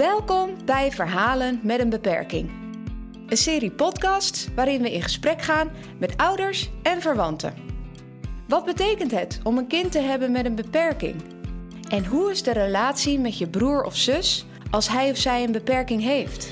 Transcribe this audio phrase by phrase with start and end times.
[0.00, 2.50] Welkom bij Verhalen met een beperking.
[3.26, 7.54] Een serie podcasts waarin we in gesprek gaan met ouders en verwanten.
[8.48, 11.22] Wat betekent het om een kind te hebben met een beperking?
[11.88, 15.52] En hoe is de relatie met je broer of zus als hij of zij een
[15.52, 16.48] beperking heeft?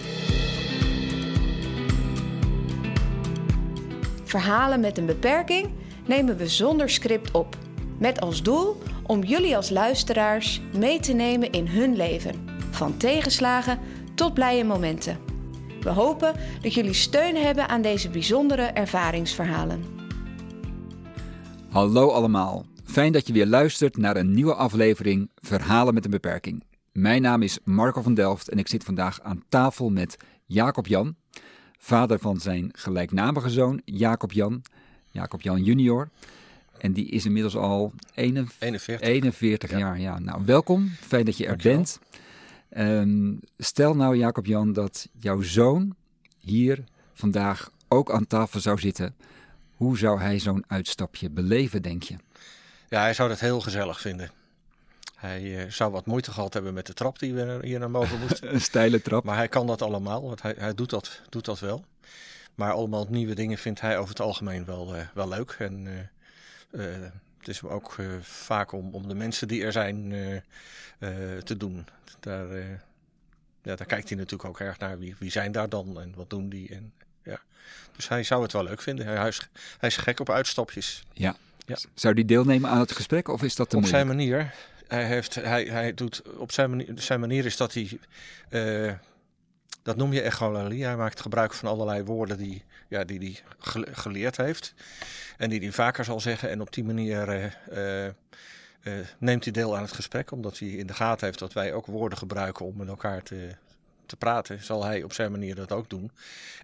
[4.24, 5.70] Verhalen met een beperking
[6.06, 7.56] nemen we zonder script op.
[7.98, 12.48] Met als doel om jullie als luisteraars mee te nemen in hun leven.
[12.78, 13.78] Van tegenslagen
[14.14, 15.18] tot blije momenten.
[15.80, 19.84] We hopen dat jullie steun hebben aan deze bijzondere ervaringsverhalen.
[21.70, 22.66] Hallo allemaal.
[22.84, 26.64] Fijn dat je weer luistert naar een nieuwe aflevering Verhalen met een beperking.
[26.92, 31.16] Mijn naam is Marco van Delft en ik zit vandaag aan tafel met Jacob Jan,
[31.79, 34.62] vader van zijn gelijknamige zoon Jacob Jan,
[35.10, 36.09] Jacob Jan junior.
[36.79, 40.01] En die is inmiddels al 41, 41 jaar.
[40.01, 40.18] Ja.
[40.18, 40.88] Nou, welkom.
[41.01, 41.76] Fijn dat je er Dankjewel.
[41.76, 41.99] bent.
[42.69, 45.95] Ehm, stel nou, Jacob Jan, dat jouw zoon
[46.38, 49.15] hier vandaag ook aan tafel zou zitten.
[49.74, 52.16] Hoe zou hij zo'n uitstapje beleven, denk je?
[52.89, 54.30] Ja, hij zou dat heel gezellig vinden.
[55.15, 58.19] Hij eh, zou wat moeite gehad hebben met de trap die we hier naar boven
[58.29, 58.55] moesten.
[58.55, 59.24] Een steile trap.
[59.24, 61.85] Maar hij kan dat allemaal, want hij, hij doet, dat, doet dat wel.
[62.55, 65.56] Maar allemaal nieuwe dingen vindt hij over het algemeen wel, eh, wel leuk.
[65.59, 65.87] En
[66.71, 66.81] eh,
[67.49, 71.56] het is ook eh, vaak om, om de mensen die er zijn eh, eh, te
[71.56, 71.87] doen.
[72.21, 72.56] Daar,
[73.62, 74.99] ja, daar kijkt hij natuurlijk ook erg naar.
[74.99, 76.69] Wie, wie zijn daar dan en wat doen die?
[76.69, 77.41] En, ja.
[77.97, 79.06] Dus hij zou het wel leuk vinden.
[79.06, 81.05] Hij, is, hij is gek op uitstapjes.
[81.12, 81.37] Ja.
[81.66, 81.77] Ja.
[81.94, 84.09] Zou die deelnemen aan het gesprek of is dat te op moeilijk?
[84.09, 84.55] zijn manier.
[84.88, 87.99] Hij, heeft, hij, hij doet op zijn manier, zijn manier is dat hij,
[89.88, 90.84] dat noem je echolalie.
[90.84, 94.75] Hij maakt gebruik van allerlei woorden die, ja, die hij gele- geleerd heeft.
[95.36, 96.50] En die hij vaker zal zeggen.
[96.50, 98.06] En op die manier eh, eh,
[98.82, 100.31] eh, neemt hij deel aan het gesprek.
[100.31, 103.48] Omdat hij in de gaten heeft dat wij ook woorden gebruiken om met elkaar te,
[104.06, 104.62] te praten.
[104.62, 106.10] Zal hij op zijn manier dat ook doen.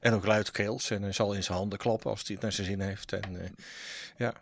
[0.00, 0.90] En ook luidkeels.
[0.90, 3.12] En hij zal in zijn handen klappen als hij het naar zijn zin heeft.
[3.12, 3.56] En
[4.16, 4.32] ja,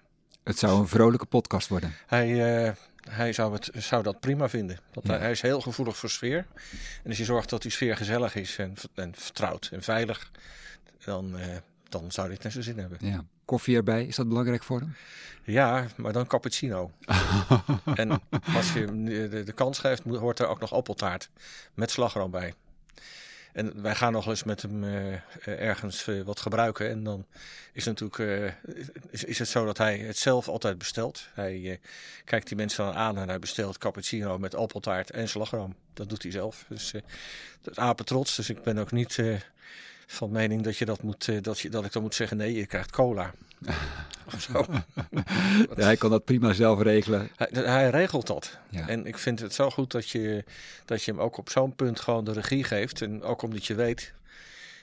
[0.45, 1.95] Het zou een vrolijke podcast worden.
[2.07, 2.73] hij, eh,
[3.11, 4.79] hij zou, het, zou dat prima vinden.
[4.93, 5.11] Dat Ja.
[5.11, 6.47] hij, hij is heel gevoelig voor sfeer.
[7.03, 10.31] En als je zorgt dat die sfeer gezellig is en, en vertrouwd en veilig,
[11.05, 11.47] dan, eh,
[11.89, 12.99] dan zou hij het naar zijn zin hebben.
[13.01, 13.25] Ja.
[13.45, 14.95] Koffie erbij, is dat belangrijk voor hem?
[15.45, 16.91] Ja, maar dan cappuccino.
[17.95, 18.11] en
[18.55, 21.29] als je hem de, de kans geeft, hoort er ook nog appeltaart
[21.75, 22.55] met slagroom bij.
[23.53, 25.15] En wij gaan nog eens met hem eh,
[25.45, 26.89] ergens eh, wat gebruiken.
[26.89, 27.27] En dan
[27.73, 31.29] is, natuurlijk, eh, is, het zo dat hij het zelf altijd bestelt.
[31.35, 31.81] Hij
[32.25, 35.75] kijkt die mensen dan aan en hij bestelt cappuccino met appeltaart en slagroom.
[35.95, 36.65] Dat doet hij zelf.
[36.69, 36.91] Dus
[37.63, 38.37] dat is apetrots.
[38.37, 39.19] Dus ik ben ook niet
[40.13, 42.55] van mening dat, je dat, moet, eh, dat, je, dat ik dan moet zeggen: nee,
[42.55, 43.35] je krijgt cola.
[44.35, 44.67] of zo.
[45.77, 47.31] Ja, hij kan dat prima zelf regelen.
[47.37, 48.59] Hij, hij regelt dat.
[48.71, 48.89] Ja.
[48.89, 50.45] En ik vind het zo goed dat je,
[50.85, 53.03] dat je hem ook op zo'n punt gewoon de regie geeft.
[53.03, 54.13] En ook omdat je weet,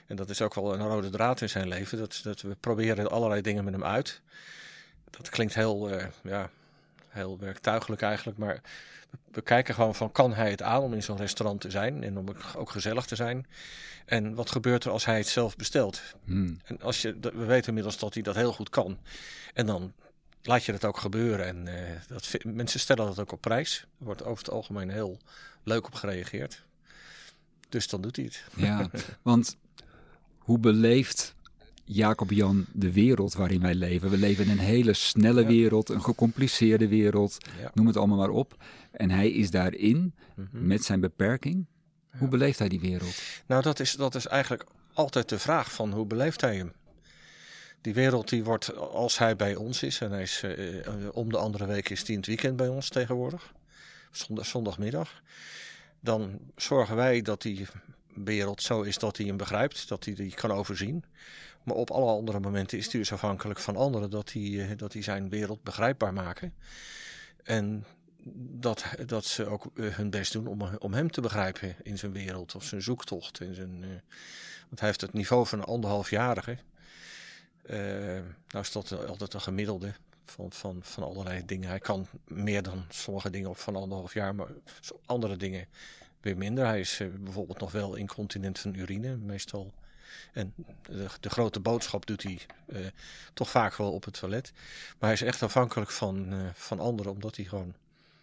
[0.06, 3.10] en dat is ook wel een rode draad in zijn leven, dat, dat we proberen
[3.10, 4.20] allerlei dingen met hem uit.
[5.10, 6.50] Dat klinkt heel, eh, ja,
[7.10, 8.60] heel werktuigelijk eigenlijk, maar
[9.30, 12.18] we, kijken gewoon van, kan hij het aan om in zo'n restaurant te zijn en
[12.18, 12.26] om
[12.56, 13.46] ook gezellig te zijn?
[14.04, 16.02] En wat gebeurt er als hij het zelf bestelt?
[16.24, 16.60] Hmm.
[16.64, 18.98] En als je, we weten inmiddels dat hij dat heel goed kan.
[19.54, 19.92] En dan
[20.42, 21.46] laat je dat ook gebeuren.
[21.46, 23.80] En eh, dat, mensen stellen dat ook op prijs.
[23.98, 25.18] Er wordt over het algemeen heel
[25.62, 26.62] leuk op gereageerd.
[27.68, 28.44] Dus dan doet hij het.
[28.56, 28.90] Ja,
[29.22, 29.56] want
[30.38, 31.34] hoe beleeft
[31.92, 34.10] Jacob Jan de wereld waarin wij leven?
[34.10, 37.70] We leven in een hele snelle wereld, een gecompliceerde wereld, Ja.
[37.74, 38.56] noem het allemaal maar op.
[38.90, 40.66] En hij is daarin, Mhm.
[40.66, 41.66] met zijn beperking.
[42.18, 43.22] Hoe beleeft hij die wereld?
[43.46, 46.72] Nou, dat is, dat is eigenlijk altijd de vraag van hoe beleeft hij hem?
[47.80, 51.30] Die wereld die wordt, als hij bij ons is, en hij is eh, eh, om
[51.30, 53.52] de andere week is hij in het weekend bij ons tegenwoordig,
[54.10, 55.22] zondag, zondagmiddag,
[56.00, 57.66] dan zorgen wij dat die
[58.14, 61.04] wereld zo is dat hij hem begrijpt, dat hij die kan overzien.
[61.62, 64.96] Maar op alle andere momenten is hij dus afhankelijk van anderen dat hij, eh, dat
[64.98, 66.54] zijn wereld begrijpbaar maken.
[67.42, 67.84] En
[68.50, 72.12] dat, dat ze ook eh, hun best doen om, om hem te begrijpen in zijn
[72.12, 73.40] wereld of zijn zoektocht.
[73.40, 73.88] In zijn, eh,
[74.68, 76.58] want hij heeft het niveau van een anderhalfjarige.
[77.62, 77.76] Eh
[78.48, 79.92] nou is dat altijd een gemiddelde
[80.24, 81.68] van, van, van allerlei dingen.
[81.68, 84.48] Hij kan meer dan sommige dingen op van anderhalf jaar, maar
[85.06, 85.66] andere dingen
[86.20, 86.66] weer minder.
[86.66, 89.72] Hij is bijvoorbeeld nog wel incontinent van urine, meestal.
[90.32, 92.86] En de, de grote boodschap doet hij eh,
[93.34, 94.52] toch vaak wel op het toilet.
[94.98, 97.74] Maar hij is echt afhankelijk van, eh, van anderen, omdat hij gewoon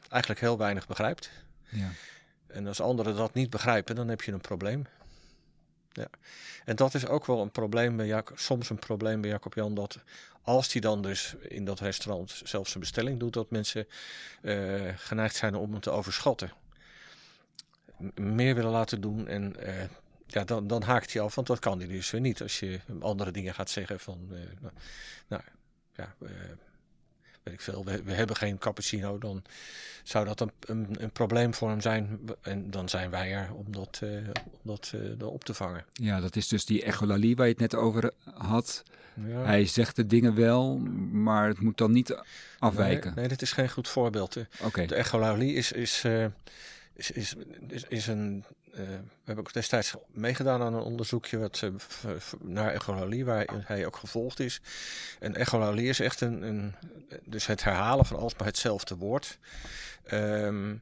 [0.10, 1.30] eigenlijk heel weinig begrijpt.
[1.70, 1.90] Ja.
[2.48, 4.88] En als anderen dat niet begrijpen, dan heb je een probleem.
[5.92, 6.08] Ja.
[6.66, 9.76] En dat is ook wel een probleem bij Jacob, soms een probleem bij Jacob Jan,
[9.76, 10.00] dat
[10.42, 13.88] als hij dan dus in dat restaurant zelfs een bestelling doet, dat mensen
[14.42, 16.52] eh, geneigd zijn om hem te overschatten.
[18.16, 19.28] meer willen laten doen.
[19.28, 19.56] En
[20.28, 22.42] ja, dan, dan haakt hij af, want dat kan hij dus weer niet.
[22.42, 24.28] Als je andere dingen gaat zeggen van,
[24.60, 24.74] nou,
[25.28, 25.42] nou,
[25.96, 26.16] ja,
[27.48, 29.44] weet ik veel, we, we, hebben geen cappuccino, dan
[30.04, 32.20] zou dat een, een, een, probleem voor hem zijn.
[32.42, 35.86] En dan zijn wij er om dat, uh, om dat uh, op te vangen.
[35.94, 38.84] Ja, dat is dus die echolalie waar je het net over had.
[39.26, 39.44] Ja.
[39.44, 40.78] Hij zegt de dingen wel,
[41.12, 42.22] maar het moet dan niet
[42.60, 43.06] afwijken.
[43.06, 44.38] Nee, nee dit is geen goed voorbeeld.
[44.62, 44.86] Okay.
[44.86, 46.04] De echolalie is, is,
[46.94, 47.36] is, is,
[47.68, 48.44] is, is een
[48.86, 51.72] we hebben ook destijds meegedaan aan een onderzoekje wat, uh,
[52.42, 54.62] naar echolalie, waar hij ook gevolgd is.
[55.20, 56.76] En echolalie is echt een, een
[57.24, 59.38] dus het herhalen van alsmaar hetzelfde woord.
[60.12, 60.82] Um,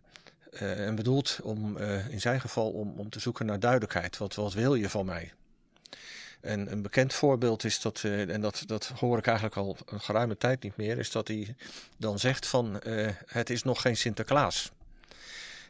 [0.52, 1.78] uh, en bedoeld om,
[2.10, 4.18] in zijn geval om, om te zoeken naar duidelijkheid.
[4.18, 5.34] Wat, wat wil je van mij?
[6.42, 10.38] En een bekend voorbeeld is dat, en dat, dat hoor ik eigenlijk al een geruime
[10.38, 11.56] tijd niet meer, is dat hij
[11.98, 12.82] dan zegt van
[13.26, 14.72] het is nog geen Sinterklaas.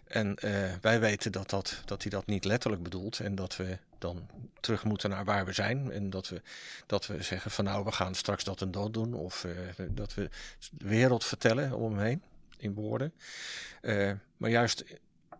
[0.08, 3.20] En uh, wij weten dat, dat, dat hij dat niet letterlijk bedoelt.
[3.20, 4.28] En dat we dan
[4.60, 5.92] terug moeten naar waar we zijn.
[5.92, 6.42] En dat we,
[6.86, 9.14] dat we zeggen van nou, we gaan straks dat en dat doen.
[9.14, 9.52] Of uh,
[9.90, 10.30] dat we
[10.72, 12.22] de wereld vertellen om hem heen
[12.58, 13.14] in woorden.
[13.82, 14.84] Uh, maar juist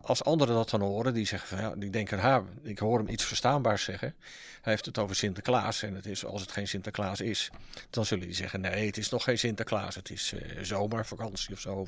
[0.06, 3.08] als anderen dat dan horen, die zeggen van ja, die denken, ha, ik hoor hem
[3.08, 4.14] iets verstaanbaars zeggen.
[4.62, 7.50] Hij heeft het over Sinterklaas en het is, als het geen Sinterklaas is,
[7.90, 11.60] dan zullen die zeggen nee, het is nog geen Sinterklaas, het is uh, zomervakantie of
[11.60, 11.86] zo.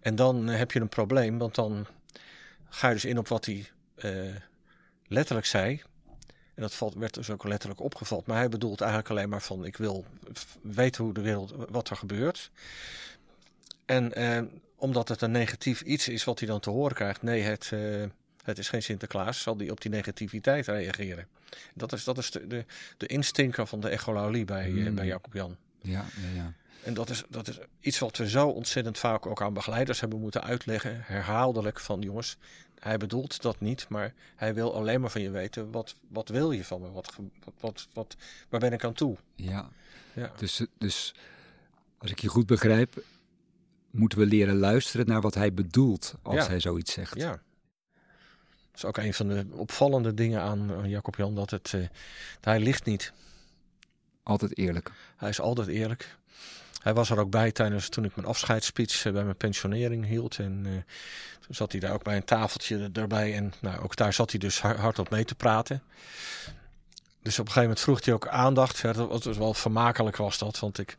[0.00, 1.86] En dan heb je een probleem, want dan
[2.68, 3.66] ga je dus in op wat hij
[3.96, 4.34] uh,
[5.06, 5.82] letterlijk zei.
[6.54, 8.26] En dat valt, werd dus ook letterlijk opgevat.
[8.26, 10.04] Maar hij bedoelt eigenlijk alleen maar van: ik wil
[10.62, 12.50] weten hoe de wereld, wat er gebeurt.
[13.86, 14.42] En uh,
[14.78, 18.04] omdat het een negatief iets is wat hij dan te horen krijgt, nee, het, uh,
[18.44, 21.26] het is geen Sinterklaas, zal hij op die negativiteit reageren.
[21.74, 22.64] Dat is, dat is de, de,
[22.96, 24.94] de instinker van de echolalie bij, mm.
[24.94, 25.56] bij Jacob Jan.
[25.80, 26.52] Ja, ja, ja.
[26.82, 30.20] En dat is, dat is iets wat we zo ontzettend vaak ook aan begeleiders hebben
[30.20, 32.36] moeten uitleggen, herhaaldelijk van jongens,
[32.78, 36.50] hij bedoelt dat niet, maar hij wil alleen maar van je weten, wat, wat wil
[36.50, 36.90] je van me?
[36.90, 37.14] Wat,
[37.44, 38.16] wat, wat, wat,
[38.48, 39.16] waar ben ik aan toe?
[39.34, 39.68] Ja,
[40.12, 40.32] ja.
[40.36, 41.14] Dus, dus
[41.98, 43.02] als ik je goed begrijp,
[43.90, 47.14] moeten we leren luisteren naar wat hij bedoelt als hij zoiets zegt.
[47.14, 47.30] Ja.
[47.30, 47.40] Dat
[48.74, 51.86] is ook een van de opvallende dingen aan Jacob Jan, dat het, uh,
[52.40, 53.12] hij ligt niet.
[54.22, 54.92] Altijd eerlijk.
[55.16, 56.16] Hij is altijd eerlijk.
[56.82, 60.38] Hij was er ook bij tijdens toen ik mijn afscheidsspeech eh, bij mijn pensionering hield.
[60.38, 60.72] En uh,
[61.40, 63.34] toen zat hij daar ook bij een tafeltje erbij.
[63.34, 65.82] En nou, ook daar zat hij dus hardop mee te praten.
[67.22, 68.82] Dus op een gegeven moment vroeg hij ook aandacht.
[68.82, 70.58] Dat was wel vermakelijk was dat.
[70.58, 70.96] Want ik,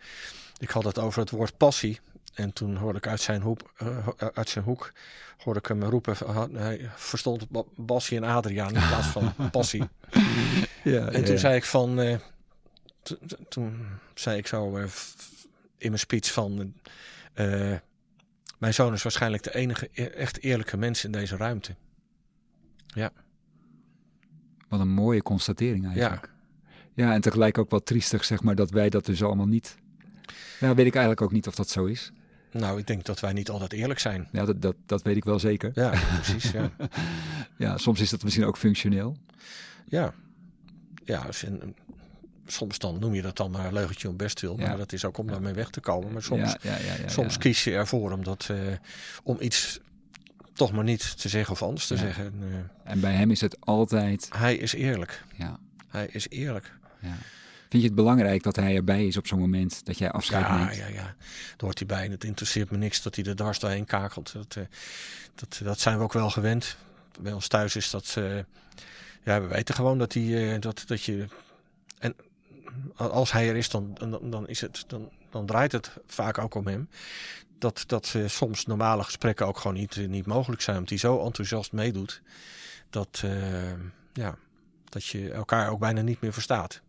[0.58, 2.00] ik had het over het woord passie.
[2.34, 4.92] En toen hoorde ik uit zijn, hoek, uh, uit zijn hoek
[5.38, 6.16] hoorde ik hem roepen.
[6.56, 9.84] Hij verstond Bassie en Adriaan in plaats van passie.
[10.84, 12.00] ja, en toen zei ik van.
[12.00, 12.18] Uh,
[13.50, 14.78] toen zei ik zo
[15.78, 16.74] in mijn speech van.
[18.58, 21.76] mijn zoon is waarschijnlijk de enige e-, echt eerlijke mens in deze ruimte.
[22.86, 23.12] Ja.
[24.68, 26.30] Wat een mooie constatering eigenlijk.
[26.96, 27.06] Ja.
[27.06, 29.78] ja, en tegelijk ook wat triestig, zeg maar, dat wij dat dus allemaal niet.
[30.60, 32.12] Nou, weet ik eigenlijk ook niet of dat zo is.
[32.52, 34.28] Nou, ik denk dat wij niet altijd eerlijk zijn.
[34.32, 35.72] Ja, dat, dat, dat weet ik wel zeker.
[35.74, 36.52] Ja, precies.
[36.52, 36.72] Ja.
[37.66, 39.18] ja, soms is dat misschien ook functioneel.
[39.86, 40.14] Ja,
[41.06, 41.76] ja en,
[42.46, 44.56] soms dan noem je dat dan maar een leugentje om best wil.
[44.56, 46.14] Maar dat is ook om daarmee weg te komen.
[46.14, 48.58] Maar soms, ja, soms kies je ervoor om, dat, uh,
[49.24, 49.80] om iets
[50.54, 52.34] toch maar niet te zeggen of anders te zeggen.
[52.42, 54.28] Uh, en bij hem is het altijd...
[54.36, 55.24] Hij is eerlijk.
[55.36, 55.60] Ja.
[55.88, 56.74] Hij is eerlijk.
[57.00, 57.18] Ja.
[57.70, 60.58] Vind je het belangrijk dat hij erbij is op zo'n moment dat jij afscheid ja,
[60.58, 60.76] neemt?
[60.76, 62.08] Ja, ja, Daar hoort hij bij.
[62.08, 64.34] Het interesseert me niks dat hij er dwars doorheen kakelt.
[64.34, 64.64] Dat, uh,
[65.36, 66.78] dat, dat zijn we ook wel gewend.
[67.20, 68.16] Bij ons thuis is dat...
[68.18, 68.40] Uh,
[69.24, 71.28] ja, we weten gewoon dat, hij, dat, dat je...
[72.00, 72.16] En
[72.96, 76.56] als hij er is, dan, dan, dan, is het, dan, dan draait het vaak ook
[76.56, 76.90] om hem.
[77.58, 80.76] Dat, dat soms normale gesprekken ook gewoon niet, niet mogelijk zijn.
[80.76, 82.22] Omdat hij zo enthousiast meedoet.
[82.90, 83.24] Dat,
[84.14, 84.38] ja,
[84.90, 86.82] dat je elkaar ook bijna niet meer verstaat.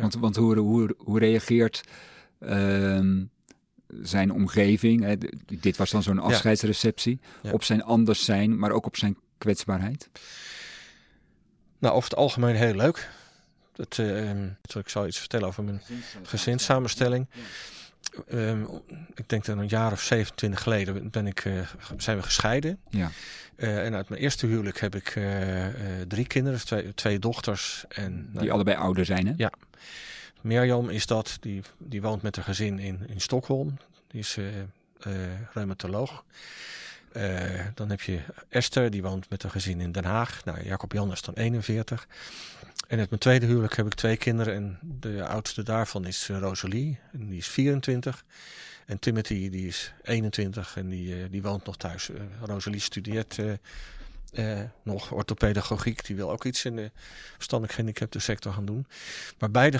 [0.00, 1.82] Want, want hoe, hoe, hoe reageert
[2.40, 3.22] uh,
[4.02, 5.14] zijn omgeving, hè,
[5.60, 7.20] dit was dan zo'n afscheidsreceptie,
[7.52, 10.08] op zijn anders zijn, maar ook op zijn kwetsbaarheid?
[11.78, 13.10] Nou, over het algemeen heel leuk.
[13.72, 14.42] Dat, uh,
[14.74, 15.82] ik zal iets vertellen over mijn
[16.22, 17.26] gezinssamenstelling.
[18.32, 18.68] Um,
[19.14, 22.78] ik denk dat een jaar of 27 geleden ben ik, uh, zijn we gescheiden.
[22.90, 23.10] Ja.
[23.56, 25.66] Uh, en uit mijn eerste huwelijk heb ik uh,
[26.08, 27.84] drie kinderen, twee, twee dochters.
[27.88, 29.32] En, Die allebei ouder zijn, hè?
[29.36, 29.52] Ja.
[30.40, 33.76] Mirjam is dat, die, die woont met haar gezin in, in Stockholm.
[34.06, 34.38] Die is
[35.52, 36.24] reumatoloog.
[37.74, 40.44] dan heb je Esther, die woont met haar gezin in Den Haag.
[40.44, 42.06] Nou, Jacob Jan is dan 41.
[42.86, 44.54] En uit mijn tweede huwelijk heb ik twee kinderen.
[44.54, 46.98] En de oudste daarvan is uh, Rosalie.
[47.12, 48.24] En die is 24.
[48.86, 52.08] En Timothy die is 21 en die, uh, die woont nog thuis.
[52.08, 53.38] Uh, Rosalie studeert
[54.82, 56.90] nog orthopedagogiek, die wil ook iets in de
[57.34, 58.86] verstandelijk gehandicapte sector gaan doen.
[59.38, 59.78] Maar beide,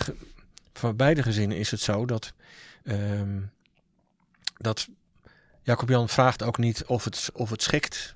[0.73, 2.33] voor beide gezinnen is het zo dat,
[2.85, 3.41] ehm,
[4.59, 4.89] dat
[5.63, 8.13] Jacob Jan vraagt ook niet of het, of het schikt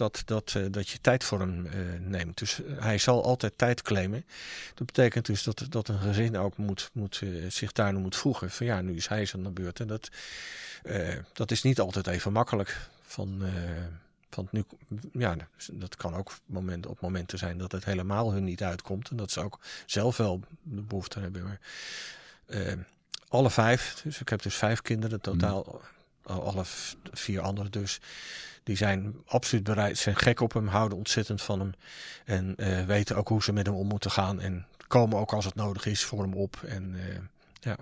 [0.00, 2.38] dat, dat, uh, dat je tijd voor hem uh, neemt.
[2.38, 4.24] Dus hij zal altijd tijd claimen.
[4.74, 8.50] Dat betekent dus dat, dat een gezin ook moet, moet, uh, zich daar moet voegen.
[8.50, 9.80] Van ja, nu is hij aan de beurt.
[9.80, 10.10] En dat,
[11.32, 12.88] dat is niet altijd even makkelijk.
[13.02, 13.42] Van,
[14.30, 14.64] van nu,
[15.12, 15.36] ja,
[15.72, 19.10] dat kan ook moment, op momenten zijn dat het helemaal hun niet uitkomt.
[19.10, 21.42] En dat ze ook zelf wel de behoefte hebben.
[21.42, 21.60] Maar,
[23.28, 25.80] alle vijf, dus ik heb dus vijf kinderen totaal.
[26.30, 26.62] Alle
[27.12, 28.00] vier anderen dus
[28.62, 31.72] die zijn absoluut bereid, zijn gek op hem, houden ontzettend van hem.
[32.24, 34.40] En uh, weten ook hoe ze met hem om moeten gaan.
[34.40, 36.62] En komen ook als het nodig is voor hem op.
[36.66, 37.02] En, uh,
[37.60, 37.76] ja.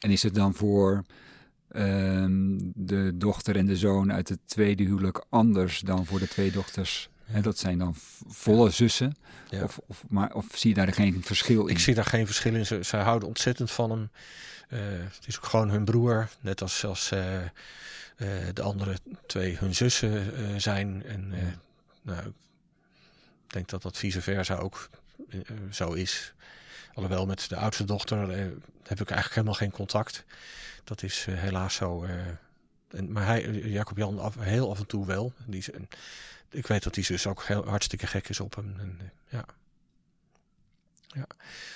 [0.00, 1.04] en is het dan voor
[1.70, 2.26] uh,
[2.74, 7.10] de dochter en de zoon uit het tweede huwelijk anders dan voor de twee dochters?
[7.42, 7.94] Dat zijn dan
[8.28, 9.16] volle zussen?
[9.50, 9.62] Ja.
[9.62, 11.74] Of, of, maar, of zie je daar geen verschil in?
[11.74, 12.66] Ik zie daar geen verschil in.
[12.66, 14.10] Ze, ze houden ontzettend van hem.
[14.68, 14.80] Uh,
[15.14, 16.28] het is ook gewoon hun broer.
[16.40, 17.48] Net als, als uh, uh,
[18.54, 21.02] de andere twee hun zussen zijn.
[21.06, 21.34] En
[22.02, 22.26] nou,
[23.46, 24.88] ik denk dat dat vice versa ook
[25.70, 26.32] zo is.
[26.94, 28.18] Alhoewel met de oudste dochter
[28.82, 30.24] heb ik eigenlijk helemaal geen contact.
[30.84, 32.06] Dat is helaas zo.
[32.88, 35.32] En, maar hij, Jacob Jan af, heel af en toe wel.
[35.46, 35.64] Die,
[36.50, 38.74] ik weet dat die zus ook heel, hartstikke gek is op hem.
[38.78, 39.44] En, ja.
[41.06, 41.26] ja.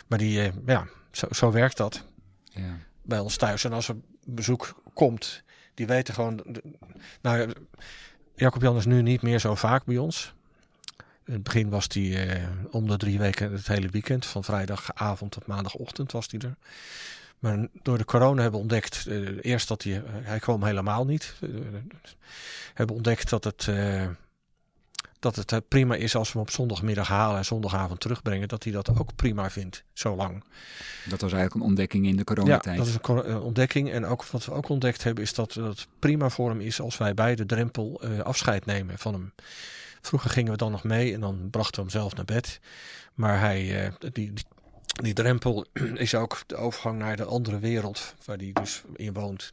[0.07, 2.05] Maar die, ja, zo, zo werkt dat.
[2.45, 2.79] Ja.
[3.03, 3.65] Bij ons thuis.
[3.65, 5.43] En als er bezoek komt,
[5.75, 6.45] die weten gewoon.
[7.21, 7.53] Nou,
[8.35, 10.35] Jacob Jan is nu niet meer zo vaak bij ons.
[11.25, 14.27] In het begin was hij eh, om de drie weken het hele weekend.
[14.27, 16.57] Van vrijdagavond tot maandagochtend was hij er.
[17.43, 21.35] Maar door de corona hebben ontdekt, uh, eerst dat hij, hij kwam helemaal niet.
[21.41, 21.61] Uh,
[22.75, 24.07] hebben ontdekt dat het, uh,
[25.19, 28.49] dat het prima is als we hem op zondagmiddag halen en zondagavond terugbrengen.
[28.49, 30.45] Dat hij dat ook prima vindt, zo lang.
[31.09, 32.79] Dat was eigenlijk een ontdekking in de coronatijd.
[32.79, 33.91] Ja, dat is een ontdekking.
[33.91, 36.99] En ook wat we ook ontdekt hebben is dat het prima voor hem is als
[36.99, 39.33] wij bij de drempel afscheid nemen van hem.
[40.01, 42.61] Vroeger gingen we dan nog mee en dan brachten we hem zelf naar bed.
[43.15, 44.45] Maar hij, die, die
[44.93, 49.53] die drempel is ook de overgang naar de andere wereld waar hij dus in woont.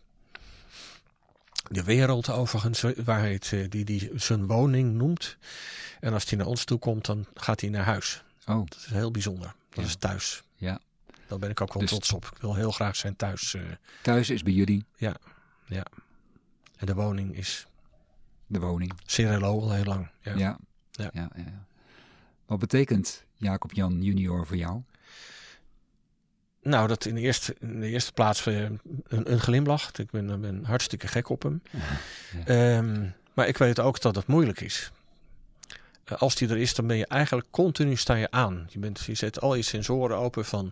[1.69, 5.37] De wereld overigens, waar hij het, die, die zijn woning noemt.
[5.99, 8.23] En als hij naar ons toe komt, dan gaat hij naar huis.
[8.45, 8.55] Oh.
[8.55, 9.53] Dat is heel bijzonder.
[9.69, 9.89] Dat ja.
[9.89, 10.43] is thuis.
[10.55, 10.79] Ja.
[11.27, 12.25] Daar ben ik ook wel dus trots op.
[12.25, 13.53] Ik wil heel graag zijn thuis.
[13.53, 13.61] Uh,
[14.01, 14.85] thuis is bij jullie?
[14.95, 15.15] Ja,
[15.65, 15.85] ja.
[16.77, 17.67] En de woning is...
[18.47, 18.93] De woning.
[19.05, 20.09] Cirelo al heel lang.
[20.21, 20.37] Ja.
[20.37, 20.59] Ja.
[20.91, 21.09] ja.
[21.13, 21.65] ja, ja.
[22.45, 24.81] Wat betekent Jacob Jan junior voor jou?
[26.61, 29.91] Nou, dat in de eerste, in de eerste plaats uh, een, een glimlach.
[29.91, 31.61] Ik ben, ben hartstikke gek op hem.
[32.45, 32.77] Ja.
[32.77, 34.91] Um, maar ik weet ook dat het moeilijk is.
[36.11, 38.67] Uh, als die er is, dan ben je eigenlijk continu sta je aan.
[38.69, 40.71] Je, bent, je zet al je sensoren open van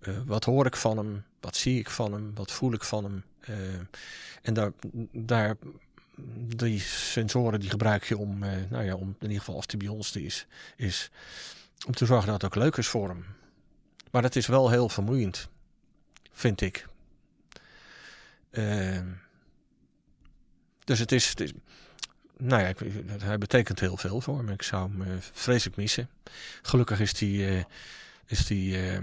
[0.00, 3.04] uh, wat hoor ik van hem, wat zie ik van hem, wat voel ik van
[3.04, 3.24] hem.
[4.42, 4.72] en daar,
[5.12, 5.56] daar,
[6.56, 9.88] die sensoren die gebruik je om, nou ja, om in ieder geval als die bij
[9.88, 11.10] ons is, is
[11.86, 13.24] om te zorgen dat het ook leuk is voor hem.
[14.10, 15.48] Maar dat is wel heel vermoeiend,
[16.32, 16.86] vind ik.
[18.50, 19.00] Uh,
[20.84, 21.52] dus het is, het is,
[22.36, 22.72] nou ja,
[23.18, 24.52] hij betekent heel veel voor me.
[24.52, 26.08] Ik zou hem uh, vreselijk missen.
[26.62, 27.64] Gelukkig is hij uh,
[28.26, 28.98] is die, uh,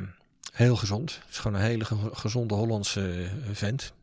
[0.53, 1.15] heel gezond.
[1.15, 3.93] Het is gewoon een hele gezonde Hollandse vent.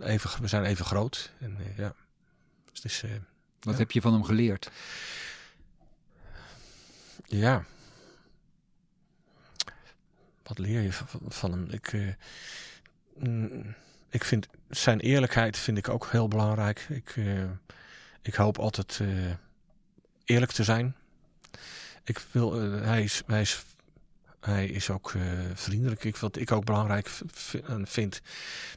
[0.00, 1.32] Even, we zijn even groot.
[1.40, 1.94] En, ja.
[2.72, 3.02] dus is,
[3.60, 3.78] Wat ja.
[3.78, 4.70] heb je van hem geleerd?
[7.24, 7.64] Ja,
[10.48, 10.92] wat leer je
[11.28, 11.66] van, hem?
[11.70, 12.14] Ik, uh,
[14.08, 16.86] ik vind zijn eerlijkheid vind ik ook heel belangrijk.
[16.88, 17.44] Ik, uh,
[18.22, 19.32] ik hoop altijd uh,
[20.24, 20.96] eerlijk te zijn.
[22.04, 22.52] Ik wil,
[22.82, 23.64] hij, is, hij, is,
[24.40, 25.14] hij is ook
[25.54, 26.04] vriendelijk.
[26.04, 27.10] Ik, wat ik ook belangrijk
[27.84, 28.20] vind,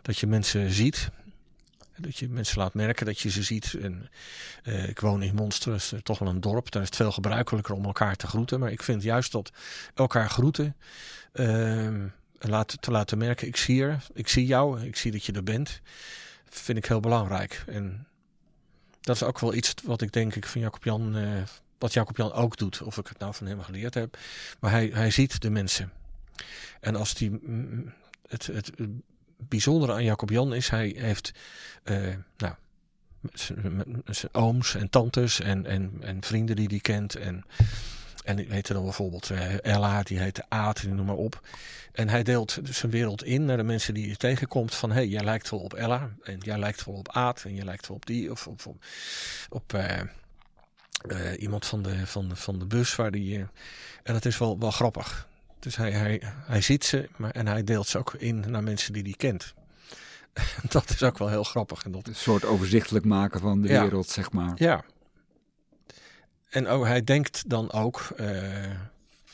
[0.01, 1.09] dat je mensen ziet.
[2.01, 3.73] Dat je mensen laat merken dat je ze ziet.
[3.81, 4.09] En,
[4.63, 6.71] uh, ik woon in Monster, is toch wel een dorp.
[6.71, 8.59] Daar is het veel gebruikelijker om elkaar te groeten.
[8.59, 9.51] Maar ik vind juist dat
[9.93, 10.75] elkaar groeten.
[11.33, 12.03] Uh,
[12.79, 14.05] te laten merken, ik zie er.
[14.13, 14.81] Ik zie jou.
[14.81, 15.81] Ik zie dat je er bent.
[16.49, 17.63] Vind ik heel belangrijk.
[17.67, 18.07] En
[19.01, 21.17] dat is ook wel iets wat ik denk ik van Jacob Jan...
[21.17, 21.41] Uh,
[21.77, 22.81] wat Jacob Jan ook doet.
[22.81, 24.17] Of ik het nou van hem geleerd heb.
[24.59, 25.91] Maar hij, hij ziet de mensen.
[26.79, 27.39] En als die...
[28.27, 28.71] Het, het,
[29.47, 31.31] bijzondere aan Jacob Jan is, hij heeft
[31.83, 32.53] uh, nou,
[34.05, 37.15] zijn ooms en tantes en, en, en vrienden die hij kent.
[37.15, 37.45] En
[38.23, 41.41] En die heette dan bijvoorbeeld uh, Ella, die heette Aad, noem maar op.
[41.91, 44.75] En hij deelt zijn wereld in naar de mensen die je tegenkomt.
[44.75, 46.09] Van, hé, hey, jij lijkt wel op Ella.
[46.23, 47.43] En jij lijkt wel op Aad.
[47.43, 48.31] En jij lijkt wel op die.
[48.31, 48.47] Of
[49.49, 50.01] op, uh,
[51.37, 52.95] iemand van de, van, de, van de bus.
[52.95, 53.37] Waar die,
[54.03, 55.27] en dat is wel, wel grappig.
[55.61, 58.93] Dus hij, hij, hij ziet ze maar, en hij deelt ze ook in naar mensen
[58.93, 59.53] die hij kent.
[60.69, 61.83] dat is ook wel heel grappig.
[61.83, 62.07] En dat...
[62.07, 64.51] Een soort overzichtelijk maken van de wereld, zeg maar.
[64.55, 64.83] Ja.
[66.49, 68.27] En ook, hij denkt dan ook uh,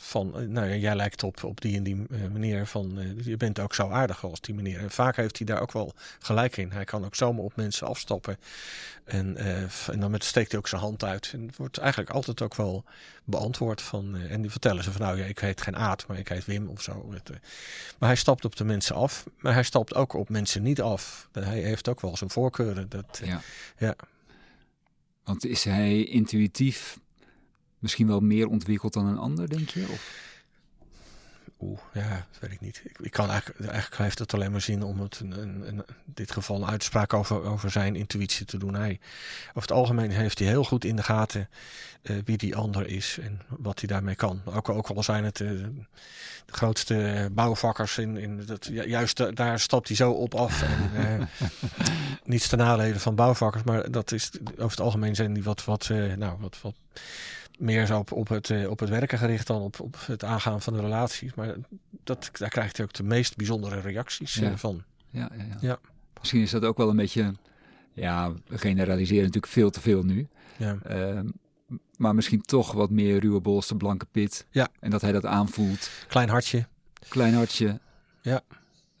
[0.08, 3.24] van, eh, nou ja, jij lijkt op, op die en die uh, manier van, uh,
[3.24, 4.78] je bent ook zo aardig als die meneer.
[4.78, 6.70] En vaak heeft hij daar ook wel gelijk in.
[6.70, 8.38] Hij kan ook zomaar op mensen afstappen.
[9.04, 9.36] En,
[9.90, 11.30] en dan met, steekt hij ook zijn hand uit.
[11.32, 12.84] En het wordt eigenlijk altijd ook wel
[13.24, 16.28] beantwoord van, en die vertellen ze van, nou ja, ik heet geen Aad, maar ik
[16.28, 17.06] heet Wim of zo.
[17.98, 21.28] maar hij stapt op de mensen af, maar hij stapt ook op mensen niet af.
[21.32, 22.88] Hij heeft ook wel zijn voorkeuren.
[22.88, 23.40] Dat, ja.
[23.78, 23.96] ja.
[25.24, 26.98] Want is hij intuïtief
[27.78, 29.86] misschien wel meer ontwikkeld dan een ander, denk je?
[29.90, 30.26] Of?
[31.60, 32.80] Oeh, ja, dat weet ik niet.
[32.84, 35.84] Ik, ik kan eigenlijk, eigenlijk heeft het alleen maar zin om het een, een, een,
[36.04, 38.74] dit geval een uitspraak over, over zijn intuïtie te doen.
[38.74, 39.00] Hij,
[39.48, 41.48] over het algemeen heeft hij heel goed in de gaten
[42.02, 44.40] uh, wie die ander is en wat hij daarmee kan.
[44.44, 45.48] Ook, ook al zijn het uh,
[46.46, 50.62] de grootste bouwvakkers in, in dat, juist daar stapt hij zo op af.
[50.62, 51.26] En, uh,
[52.24, 55.88] niets ten nadele van bouwvakkers, maar dat is over het algemeen zijn die wat, wat,
[56.16, 56.74] nou, wat, wat
[57.58, 60.72] meer zo op, op, het, op het werken gericht dan op, op het aangaan van
[60.72, 61.34] de relaties.
[61.34, 61.54] Maar
[62.04, 64.56] dat, daar krijgt hij ook de meest bijzondere reacties ja.
[64.56, 64.82] van.
[65.10, 65.56] Ja, ja, ja.
[65.60, 65.78] ja.
[66.18, 67.34] Misschien is dat ook wel een beetje,
[67.92, 70.28] ja, we generaliseren natuurlijk veel te veel nu.
[70.56, 70.78] Ja.
[70.90, 71.20] Uh,
[71.96, 74.46] maar misschien toch wat meer ruwe bolste, blanke pit.
[74.50, 74.68] Ja.
[74.80, 75.90] En dat hij dat aanvoelt.
[76.08, 76.66] Klein hartje.
[77.08, 77.80] Klein hartje.
[78.22, 78.40] Ja.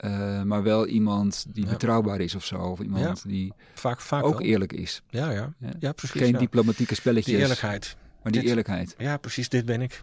[0.04, 1.70] Uh, maar wel iemand die ja.
[1.70, 2.56] betrouwbaar is of zo.
[2.58, 3.28] Of iemand ja.
[3.28, 4.42] die vaak, vaak ook wel.
[4.42, 5.02] eerlijk is.
[5.10, 5.52] Ja, ja.
[5.78, 5.92] ja.
[5.92, 6.20] precies.
[6.20, 7.32] Geen diplomatieke spelletjes.
[7.34, 7.96] Die eerlijkheid.
[8.22, 8.94] Maar die Dit- eerlijkheid.
[8.98, 9.48] Ja, precies.
[9.48, 10.02] Dit ben ik.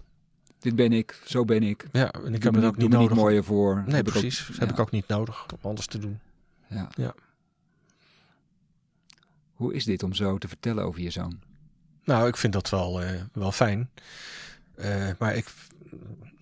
[0.60, 1.86] Dit ben ik, zo ben ik.
[1.92, 3.18] Ja, en ik Doe heb me het ook niet nodig.
[3.18, 3.76] mooier voor.
[3.86, 4.48] Nee, Heb ik ook- precies.
[4.48, 6.20] Dat heb ik ook niet nodig om anders te doen.
[6.70, 6.90] Ja.
[6.96, 7.14] Ja.
[9.54, 11.40] Hoe is dit om zo te vertellen over je zoon?
[12.04, 13.90] Nou, ik vind dat wel, eh, wel fijn.
[14.76, 15.46] Eh, maar ik,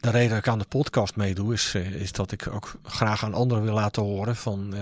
[0.03, 3.23] de reden dat ik aan de podcast meedoe is, eh, is dat ik ook graag
[3.23, 4.81] aan anderen wil laten horen van eh,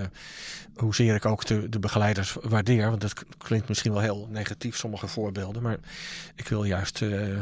[0.76, 2.90] hoezeer ik ook de, de begeleiders waardeer.
[2.90, 5.62] Want dat klinkt misschien wel heel negatief, sommige voorbeelden.
[5.62, 5.78] Maar
[6.36, 7.40] ik wil juist eh,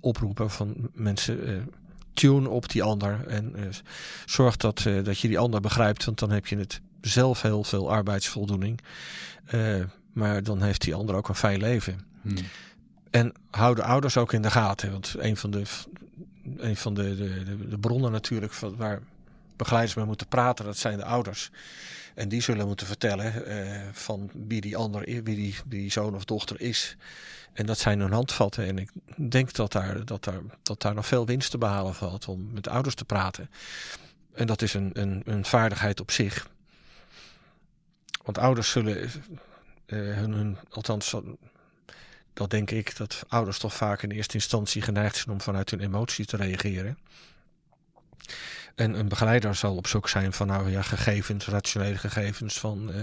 [0.00, 1.68] oproepen van mensen.
[2.14, 3.54] tune op die ander en
[4.24, 6.04] zorg dat, dat je die ander begrijpt.
[6.04, 8.80] Want dan heb je het zelf heel veel arbeidsvoldoening.
[10.12, 12.00] Maar dan heeft die ander ook een fijn leven.
[12.22, 12.36] Hm.
[13.10, 14.90] En hou de ouders ook in de gaten.
[14.90, 15.62] Want een van de,
[16.56, 19.00] een van de, de, de, bronnen natuurlijk van waar
[19.56, 21.50] begeleiders mee moeten praten, dat zijn de ouders.
[22.14, 26.24] En die zullen moeten vertellen eh, van wie die ander wie die, die zoon of
[26.24, 26.96] dochter is.
[27.52, 28.66] En dat zijn hun handvatten.
[28.66, 32.28] En ik denk dat daar, dat daar, dat daar nog veel winst te behalen valt
[32.28, 33.50] om met de ouders te praten.
[34.32, 36.48] En dat is een, een, een vaardigheid op zich.
[38.22, 39.10] Want ouders zullen
[39.86, 41.14] eh, hun, hun, althans
[42.34, 45.80] dat denk ik, dat ouders toch vaak in eerste instantie geneigd zijn om vanuit hun
[45.80, 46.98] emotie te reageren.
[48.74, 53.02] En een begeleider zal op zoek zijn van nou ja, gegevens, rationele gegevens van eh,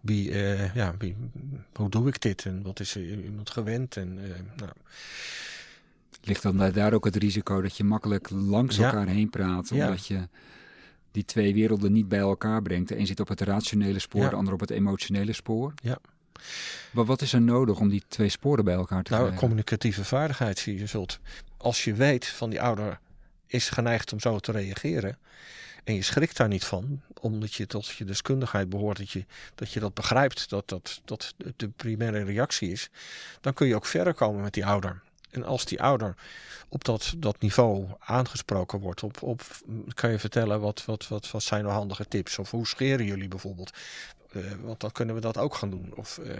[0.00, 1.16] wie, eh, ja, wie,
[1.72, 3.96] hoe doe ik dit en wat is iemand gewend.
[3.96, 4.70] En, eh, nou,
[6.22, 8.84] Ligt dan daar ook het risico dat je makkelijk langs Ja.
[8.84, 9.86] elkaar heen praat, Ja.
[9.86, 10.28] omdat je
[11.10, 12.88] die twee werelden niet bij elkaar brengt.
[12.88, 14.28] De een zit op het rationele spoor, Ja.
[14.28, 15.72] de ander op het emotionele spoor.
[15.82, 15.98] Ja.
[16.90, 19.42] Maar wat is er nodig om die twee sporen bij elkaar te nou, krijgen?
[19.42, 21.18] communicatieve vaardigheid zie je zult.
[21.56, 22.98] Als je weet van die ouder
[23.46, 25.18] is geneigd om zo te reageren.
[25.84, 29.72] En je schrikt daar niet van, omdat je tot je deskundigheid behoort, dat je dat,
[29.72, 32.90] je dat begrijpt, dat dat, dat de primaire reactie is.
[33.40, 35.02] Dan kun je ook verder komen met die ouder.
[35.30, 36.14] En als die ouder
[36.68, 39.42] op dat, dat niveau aangesproken wordt, op, op,
[39.94, 42.38] kan je vertellen wat, wat, wat, wat zijn nou handige tips?
[42.38, 43.72] Of hoe scheren jullie bijvoorbeeld?
[44.36, 45.92] Eh, want dan kunnen we dat ook gaan doen.
[45.94, 46.36] Of, eh,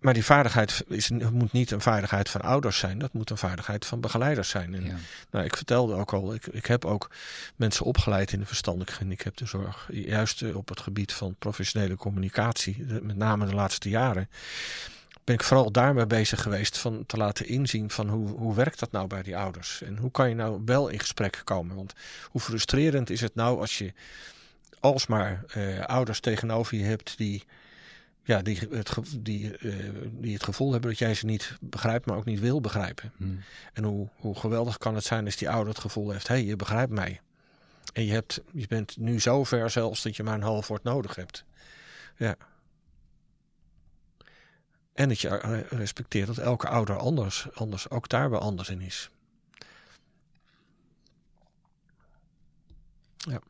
[0.00, 3.86] maar die vaardigheid is, moet niet een vaardigheid van ouders zijn, dat moet een vaardigheid
[3.86, 4.74] van begeleiders zijn.
[4.74, 4.96] En Ja.
[5.30, 7.10] nou, ik vertelde ook al, ik, ik heb ook
[7.56, 9.88] mensen opgeleid in de verstandelijke gehandicaptenzorg.
[9.92, 14.28] Juist eh, op het gebied van professionele communicatie, met name de laatste jaren.
[15.24, 18.92] Ben ik vooral daarmee bezig geweest van te laten inzien van hoe, hoe werkt dat
[18.92, 19.82] nou bij die ouders?
[19.82, 21.76] En hoe kan je nou wel in gesprek komen?
[21.76, 21.92] Want
[22.30, 23.92] hoe frustrerend is het nou als je
[24.80, 27.44] alsmaar eh, ouders tegenover je hebt die,
[28.22, 29.74] ja, die, het, die, eh,
[30.10, 33.12] die het gevoel hebben dat jij ze niet begrijpt, maar ook niet wil begrijpen.
[33.16, 33.24] Hm.
[33.72, 36.44] En hoe, hoe geweldig kan het zijn als die ouder het gevoel heeft: hé, hey,
[36.44, 37.20] je begrijpt mij.
[37.92, 40.82] En je, hebt, je bent nu zo ver zelfs dat je maar een half woord
[40.82, 41.44] nodig hebt.
[42.16, 42.36] Ja.
[44.92, 49.10] En dat je respecteert dat elke ouder anders, anders ook daar weer anders in is.
[53.16, 53.40] Ja.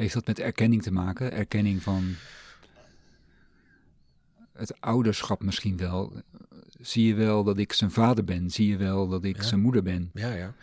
[0.00, 1.32] Heeft dat met erkenning te maken?
[1.32, 2.14] Erkenning van
[4.52, 6.22] het ouderschap misschien wel.
[6.80, 8.50] Zie je wel dat ik zijn vader ben?
[8.50, 10.10] Zie je wel dat ik zijn moeder ben?
[10.14, 10.54] Ja, ja.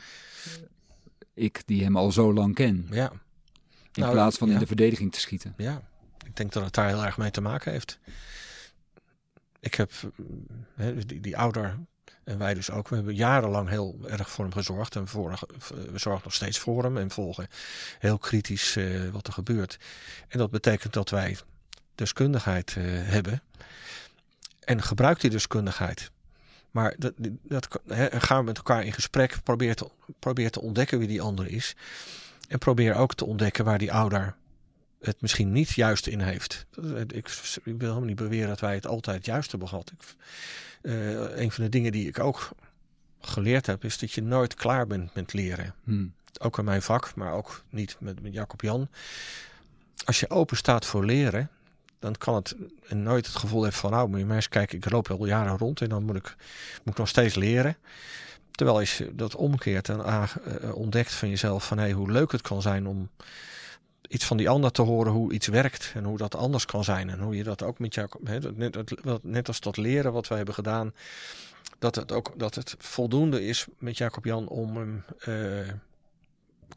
[1.33, 2.87] Ik die hem al zo lang ken.
[2.91, 3.11] Ja.
[3.93, 5.53] In nou, plaats van in de verdediging te schieten.
[5.57, 5.89] Ja,
[6.25, 7.99] ik denk dat het daar heel erg mee te maken heeft.
[9.59, 9.91] Ik heb
[10.75, 11.77] hè, die, die ouder
[12.27, 12.87] en wij dus ook.
[12.87, 14.95] We hebben jarenlang heel erg voor hem gezorgd.
[14.95, 15.39] En voor,
[15.91, 17.47] we zorgen nog steeds voor hem en volgen
[17.99, 19.79] heel kritisch uh, wat er gebeurt.
[20.27, 21.37] En dat betekent dat wij
[21.95, 23.41] deskundigheid uh, hebben.
[24.59, 26.11] En gebruik die deskundigheid.
[26.71, 27.13] Maar dat,
[27.43, 27.67] dat,
[28.11, 29.37] gaan we met elkaar in gesprek.
[29.43, 31.75] Probeer te, probeer te ontdekken wie die ander is.
[32.47, 34.35] En probeer ook te ontdekken waar die ouder
[35.01, 36.65] het misschien niet juist in heeft.
[37.07, 39.91] Ik, ik wil helemaal niet beweren dat wij het altijd juist hebben gehad.
[39.91, 40.15] Ik,
[40.81, 42.49] uh, een van de dingen die ik ook
[43.21, 45.73] geleerd heb, is dat je nooit klaar bent met leren.
[45.83, 46.13] Hmm.
[46.39, 48.89] Ook in mijn vak, maar ook niet met, met Jacob Jan.
[50.05, 51.49] Als je open staat voor leren,
[51.99, 52.55] dan kan het
[52.87, 55.25] en nooit het gevoel hebben van nou, moet je maar eens kijken, ik loop al
[55.25, 56.35] jaren rond en dan moet ik,
[56.83, 57.77] moet ik nog steeds leren.
[58.51, 60.23] Terwijl als je dat omkeert en uh,
[60.73, 63.09] ontdekt van jezelf van hey, hoe leuk het kan zijn om
[64.07, 67.09] iets van die ander te horen hoe iets werkt en hoe dat anders kan zijn.
[67.09, 70.55] En hoe je dat ook met jou, net, net als dat leren wat wij hebben
[70.55, 70.93] gedaan,
[71.79, 75.67] dat het ook dat het voldoende is met Jacob Jan om hem uh,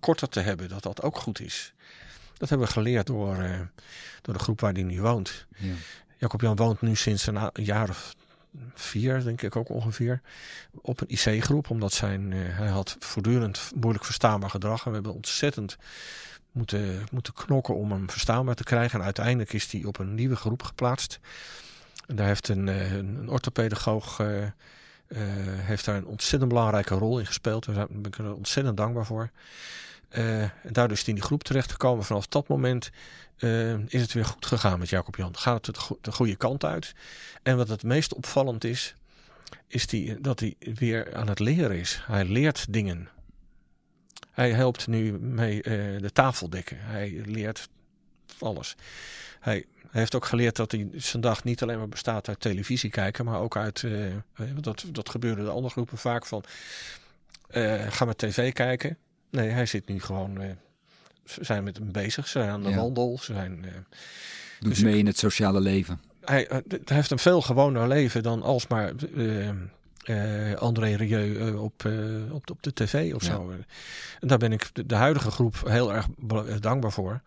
[0.01, 0.69] korter te hebben.
[0.69, 1.73] Dat dat ook goed is.
[2.37, 3.61] Dat hebben we geleerd door, uh,
[4.23, 5.47] door de groep waar hij nu woont.
[5.57, 5.75] Ja.
[6.17, 8.15] Jacob Jan woont nu sinds een jaar of
[8.75, 10.21] vier, denk ik ook ongeveer,
[10.81, 11.71] op een IC-groep.
[11.71, 14.85] Omdat zijn, uh, hij had voortdurend moeilijk verstaanbaar gedrag.
[14.85, 15.77] En we hebben ontzettend
[16.53, 18.99] moeten, moeten knokken om hem verstaanbaar te krijgen.
[18.99, 21.21] En uiteindelijk is hij op een nieuwe groep geplaatst.
[22.07, 24.49] En daar heeft een, eh, een, orthopedagoog uh, uh,
[25.47, 27.65] heeft daar een ontzettend belangrijke rol in gespeeld.
[27.65, 29.31] Daar ben ik er ontzettend dankbaar voor.
[30.09, 32.05] en daardoor is hij in die groep terechtgekomen.
[32.05, 32.91] Vanaf dat moment
[33.87, 35.37] is het weer goed gegaan met Jacob Jan.
[35.37, 36.95] Gaat het de goede kant uit.
[37.43, 38.95] En wat het meest opvallend is,
[39.67, 42.03] is die, dat hij weer aan het leren is.
[42.07, 43.09] Hij leert dingen.
[44.31, 46.77] Hij helpt nu mee uh, de tafel dekken.
[46.81, 47.69] Hij leert
[48.39, 48.77] alles.
[49.41, 53.25] Hij, heeft ook geleerd dat hij zijn dag niet alleen maar bestaat uit televisie kijken,
[53.25, 54.15] maar ook uit, uh,
[54.61, 56.45] dat, dat gebeurde de andere groepen vaak van,
[57.51, 58.97] uh, ga maar tv kijken.
[59.31, 60.57] Nee, hij zit nu gewoon,
[61.25, 63.65] ze zijn met hem bezig, ze zijn aan de wandel, ze zijn...
[64.61, 66.01] Doet dus mee in het sociale leven.
[66.25, 68.93] Hij, hij, heeft een veel gewoner leven dan alsmaar
[70.05, 73.31] uh, André Rieu uh, op, uh, op, op de tv of ja.
[73.31, 73.53] zo.
[74.21, 76.07] En daar ben ik de, de, huidige groep heel erg
[76.61, 77.21] dankbaar voor.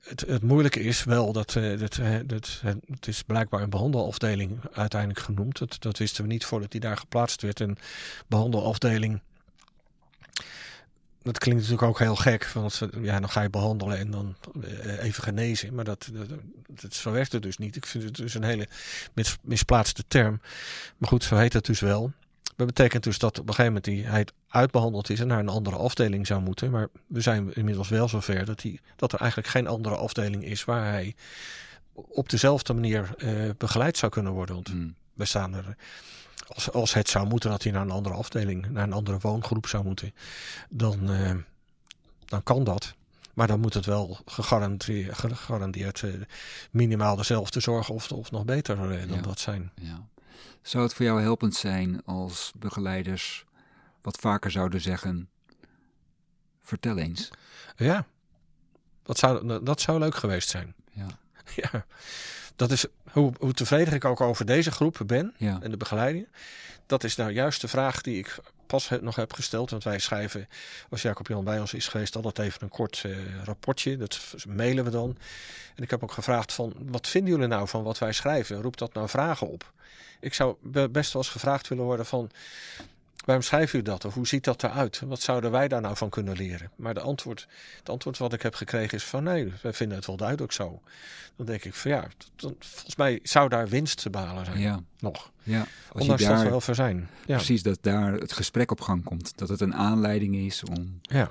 [0.00, 5.58] Het, het, moeilijke is wel dat, dat, dat het is blijkbaar een behandelafdeling uiteindelijk genoemd.
[5.58, 7.60] Dat, dat wisten we niet voordat hij daar geplaatst werd.
[7.60, 7.78] Een
[8.26, 9.20] behandelafdeling
[11.26, 12.46] dat klinkt natuurlijk ook heel gek.
[12.46, 15.74] Want ja, dan ga je behandelen en dan eh, even genezen.
[15.74, 16.28] Maar dat, dat,
[16.80, 17.76] dat, zo werkt het dus niet.
[17.76, 18.68] Ik vind het dus een hele
[19.42, 20.40] misplaatste term.
[20.96, 22.12] Maar goed, zo heet het dus wel.
[22.56, 25.48] Dat betekent dus dat op een gegeven moment die, hij uitbehandeld is en naar een
[25.48, 26.70] andere afdeling zou moeten.
[26.70, 30.64] Maar we zijn inmiddels wel zover dat, hij, dat er eigenlijk geen andere afdeling is
[30.64, 31.14] waar hij
[31.92, 34.54] op dezelfde manier uh, begeleid zou kunnen worden.
[34.54, 34.94] Want hmm.
[35.14, 35.76] we staan er
[36.46, 39.66] als, als het zou moeten dat hij naar een andere afdeling, naar een andere woongroep
[39.66, 40.14] zou moeten,
[40.68, 41.34] dan, uh,
[42.24, 42.94] dan kan dat.
[43.34, 46.14] Maar dan moet het wel gegarandeerd, gegarandeerd uh,
[46.70, 49.72] minimaal dezelfde zorg of, of nog beter uh, dan dat zijn.
[49.74, 50.06] Ja.
[50.62, 53.44] Zou het voor jou helpend zijn als begeleiders
[54.02, 55.28] wat vaker zouden zeggen:
[56.62, 57.30] vertel eens?
[57.76, 58.06] Ja,
[59.02, 60.74] dat zou, dat zou leuk geweest zijn.
[60.92, 61.06] Ja.
[61.62, 61.86] ja
[62.56, 66.28] dat is hoe, hoe tevreden ik ook over deze groep ben en de begeleiding.
[66.86, 69.70] Dat is nou juist de vraag die ik pas nog heb gesteld.
[69.70, 70.48] Want wij schrijven,
[70.90, 73.96] als Jacob Jan bij ons is geweest, altijd even een kort uh, rapportje.
[73.96, 75.16] Dat mailen we dan.
[75.74, 78.62] En ik heb ook gevraagd van, wat vinden jullie nou van wat wij schrijven?
[78.62, 79.72] Roept dat nou vragen op?
[80.20, 80.56] Ik zou
[80.90, 82.30] best wel eens gevraagd willen worden van,
[83.24, 84.04] Waarom schrijven u dat?
[84.04, 85.00] Of hoe ziet dat eruit?
[85.06, 86.70] Wat zouden wij daar nou van kunnen leren?
[86.76, 87.48] Maar de antwoord,
[87.78, 90.82] het antwoord wat ik heb gekregen is van nee, wij vinden het wel duidelijk zo.
[91.36, 94.58] Dan denk ik van ja, volgens mij zou daar winst te behalen zijn.
[94.58, 94.82] Ja.
[94.98, 95.30] Nog.
[95.42, 97.08] Ja, als Ondanks je daar, dat wel voor zijn.
[97.26, 97.36] Ja.
[97.36, 99.38] Precies, dat daar het gesprek op gang komt.
[99.38, 101.00] Dat het een aanleiding is om...
[101.02, 101.30] Ja.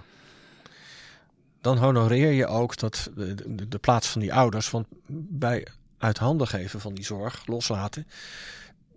[1.62, 5.68] Dan honoreer je ook dat de, de plaats van die ouders, want bij
[5.98, 8.08] uit handen geven van die zorg, loslaten,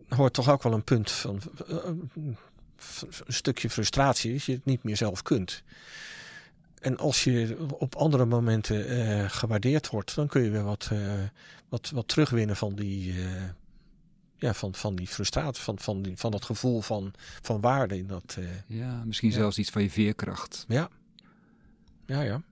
[0.08, 1.40] hoort toch ook wel een punt van
[3.24, 5.62] een stukje frustratie als je het niet meer zelf kunt.
[6.78, 11.12] en als je op andere momenten eh, gewaardeerd wordt, dan kun je weer wat, eh,
[11.68, 13.42] wat, wat terugwinnen van die, eh,
[14.36, 17.12] ja, van, van die frustratie, van, van, die, van dat gevoel van,
[17.42, 18.38] van waarde in dat.
[18.66, 19.34] Ja, misschien Ja.
[19.36, 20.64] zelfs iets van je veerkracht.
[20.68, 20.88] ja.
[22.06, 22.42] Ja, ja.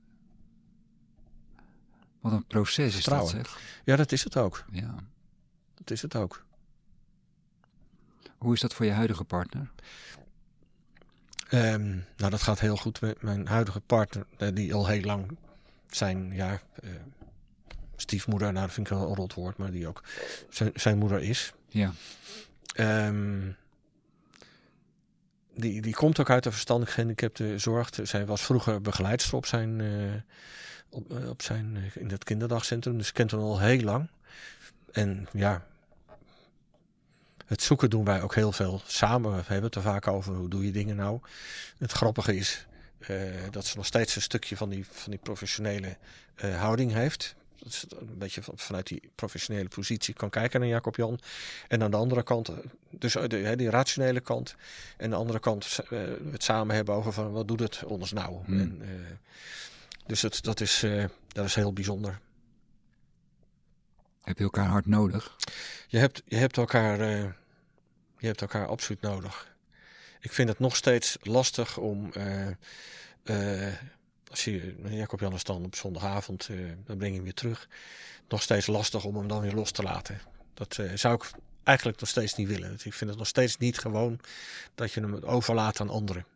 [2.20, 3.60] Wat een proces is dat, zeg.
[3.84, 4.64] Ja, dat is het ook.
[4.72, 4.94] Ja.
[5.74, 6.44] Dat is het ook.
[8.38, 9.70] Hoe is dat voor je huidige partner?
[11.48, 15.36] Ehm, nou, dat gaat heel goed met mijn huidige partner, eh, die al heel lang
[15.90, 16.90] zijn, ja, eh,
[17.96, 20.02] stiefmoeder, nou dat vind ik wel een rot woord, maar die ook
[20.48, 21.52] zijn, zijn moeder is.
[21.68, 21.92] Ja.
[22.74, 23.50] Ehm,
[25.54, 27.90] die, die komt ook uit de verstandelijk gehandicapte zorg.
[28.02, 30.20] Zij was vroeger begeleidster op zijn, eh,
[30.88, 34.08] op, op zijn, in het kinderdagcentrum, dus kent hem al heel lang.
[34.92, 35.66] En ja,
[37.46, 39.30] het zoeken doen wij ook heel veel samen.
[39.30, 41.20] We hebben het er vaak over, hoe doe je dingen nou?
[41.78, 42.66] Het grappige is
[42.98, 43.16] eh,
[43.50, 45.96] dat ze nog steeds een stukje van die, van die professionele
[46.34, 47.34] eh, houding heeft.
[47.58, 51.18] Dat ze een beetje van, vanuit die professionele positie kan kijken naar Jacob Jan.
[51.68, 52.54] En aan de andere kant, eh,
[52.90, 54.54] dus de, die rationele kant.
[54.96, 55.78] En aan de andere kant
[56.30, 58.44] het samen hebben over van wat doet het ons nou?
[58.44, 58.60] Hmm.
[58.60, 58.82] En,
[60.06, 60.84] dus het, dat, is,
[61.28, 62.18] dat is heel bijzonder.
[64.26, 65.36] Heb je elkaar hard nodig?
[65.86, 67.22] Je hebt, je hebt, elkaar, eh,
[68.18, 69.54] je hebt elkaar absoluut nodig.
[70.20, 72.12] Ik vind het nog steeds lastig om.
[72.12, 73.72] eh,
[74.30, 76.48] als je Jacob Jan is dan op zondagavond,
[76.84, 77.68] dan breng je hem weer terug.
[78.28, 80.20] Nog steeds lastig om hem dan weer los te laten.
[80.54, 81.30] Dat zou ik
[81.62, 82.72] eigenlijk nog steeds niet willen.
[82.72, 84.20] Ik vind het nog steeds niet gewoon
[84.74, 86.26] dat je hem overlaat aan anderen.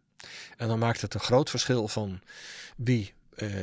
[0.56, 2.20] En dan maakt het een groot verschil van
[2.76, 3.14] wie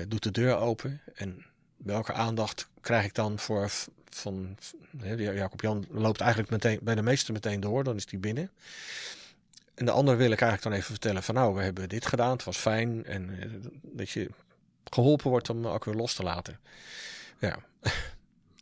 [0.07, 1.45] doet de deur open en
[1.77, 3.71] welke aandacht krijg ik dan voor
[4.09, 4.57] van
[5.17, 8.49] Jacob Jan loopt eigenlijk meteen bij de meeste meteen door, dan is die binnen.
[9.75, 12.31] En de ander wil ik eigenlijk dan even vertellen van nou, we hebben dit gedaan,
[12.31, 13.49] het was fijn en eh,
[13.83, 14.29] dat je
[14.83, 16.59] geholpen wordt om ook weer los te laten.
[17.39, 17.57] Ja.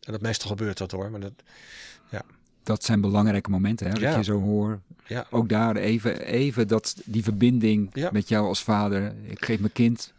[0.05, 1.33] En dat meestal gebeurt dat hoor, maar dat,
[2.63, 3.91] Dat zijn belangrijke momenten, hè?
[3.93, 4.17] Dat Ja.
[4.17, 4.79] je zo hoor.
[5.07, 8.09] ja, Ook daar even, even dat, die verbinding Ja.
[8.11, 9.13] met jou als vader.
[9.23, 10.13] Ik geef mijn kind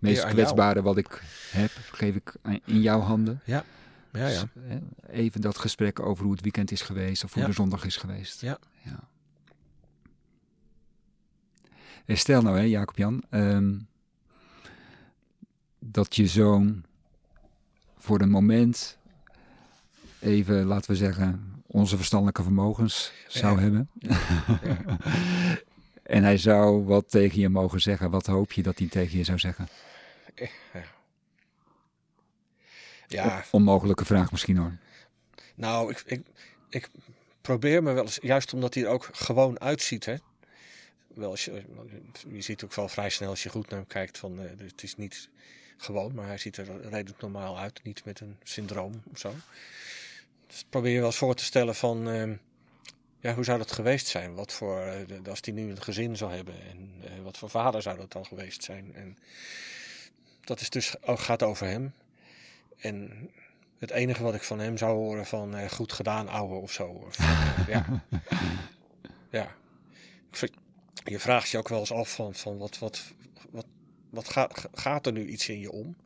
[0.00, 2.34] meest kwetsbare wat ik heb, geef ik
[2.64, 3.40] in jouw handen.
[3.44, 3.64] ja,
[4.12, 4.28] ja.
[4.28, 4.78] Dus, hè,
[5.10, 7.48] even dat gesprek over hoe het weekend is geweest of hoe Ja.
[7.48, 8.40] de zondag is geweest.
[8.40, 8.58] Ja.
[8.84, 8.98] ja.
[12.04, 13.78] En stel nou, hè, Jacob Jan, ehm,
[15.78, 16.84] dat je zoon
[17.98, 18.98] voor een moment
[20.18, 23.60] even, laten we zeggen, onze verstandelijke vermogens zou Ja.
[23.62, 23.90] hebben.
[26.10, 28.10] En hij zou wat tegen je mogen zeggen.
[28.10, 29.68] Wat hoop je dat hij tegen je zou zeggen?
[33.06, 34.76] ja Onmogelijke vraag misschien hoor.
[35.54, 36.22] Nou, ik, ik,
[36.68, 36.88] ik
[37.40, 40.04] probeer me wel eens, juist omdat hij er ook gewoon uitziet.
[40.04, 40.14] Hè?
[41.14, 41.62] Wel, als je,
[42.28, 44.18] je ziet ook wel vrij snel als je goed naar hem kijkt.
[44.18, 45.28] Van, eh, het is niet
[45.76, 47.82] gewoon, maar hij ziet er redelijk normaal uit.
[47.82, 49.34] Niet met een syndroom of zo.
[50.46, 52.08] Dus probeer je wel eens voor te stellen van...
[52.08, 52.34] ehm,
[53.20, 54.34] ja, hoe zou dat geweest zijn?
[54.34, 56.54] Wat voor, eh, als hij nu een gezin zou hebben.
[56.70, 58.94] En eh, wat voor vader zou dat dan geweest zijn?
[58.94, 59.18] En
[60.40, 61.92] dat is dus, gaat over hem.
[62.76, 63.30] En
[63.78, 66.86] het enige wat ik van hem zou horen van eh, goed gedaan, ouwe of zo.
[66.86, 67.16] Of,
[67.74, 68.04] ja.
[69.30, 69.54] ja.
[71.04, 73.02] Je vraagt je ook wel eens af van, van wat, wat,
[73.50, 73.66] wat,
[74.10, 75.96] wat gaat, gaat er nu iets in je om?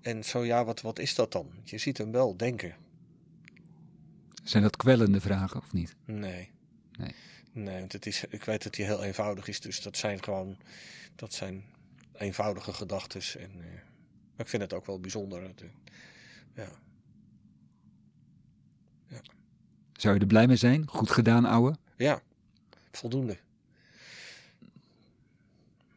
[0.00, 1.50] En zo ja, wat, wat is dat dan?
[1.64, 2.74] Je ziet hem wel denken.
[4.48, 5.94] Zijn dat kwellende vragen of niet?
[6.04, 6.50] Nee.
[6.98, 7.14] Nee.
[7.52, 9.60] Nee, want het is, ik weet dat hij heel eenvoudig is.
[9.60, 10.56] Dus dat zijn gewoon
[11.16, 11.64] dat zijn
[12.12, 13.20] eenvoudige gedachten.
[13.40, 13.72] En eh,
[14.36, 15.40] maar ik vind het ook wel bijzonder.
[15.40, 15.60] dat,
[16.54, 16.68] eh, ja.
[19.92, 20.88] Zou je er blij mee zijn?
[20.88, 21.76] Goed gedaan, ouwe?
[21.96, 22.22] ja,
[22.92, 23.36] voldoende.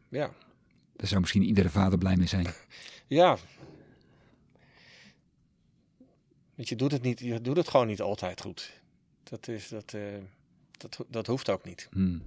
[0.08, 0.30] Ja,
[0.96, 2.46] Daar zou misschien iedere vader blij mee zijn.
[3.06, 3.36] ja.
[6.60, 8.72] Want je doet het niet, je doet het gewoon niet altijd goed.
[9.22, 10.02] Dat is dat, eh,
[10.70, 11.88] dat, dat hoeft ook niet.
[11.92, 12.22] Hmm.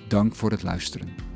[0.08, 1.31] Dank voor het luisteren.